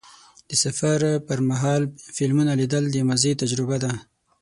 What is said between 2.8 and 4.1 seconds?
د مزې تجربه ده.